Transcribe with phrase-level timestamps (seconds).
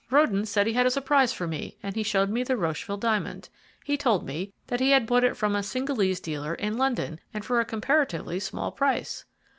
[0.09, 3.49] Röden said he had a surprise for me, and he showed me the Rocheville diamond.
[3.83, 7.45] He told me that he had bought it from a Cingalese dealer in London, and
[7.45, 9.25] for a comparatively small price."